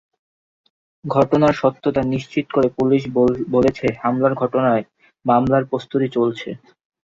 [1.05, 3.01] ঘটনার সত্যতা নিশ্চিত করে পুলিশ
[3.51, 4.83] বলেছে, হামলার ঘটনায়
[5.25, 6.49] মামলার প্রস্তুতি চলছে।